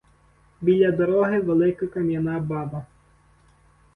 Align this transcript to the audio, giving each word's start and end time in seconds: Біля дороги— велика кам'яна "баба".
Біля 0.61 0.91
дороги— 0.91 1.39
велика 1.41 1.87
кам'яна 1.87 2.39
"баба". 2.39 2.85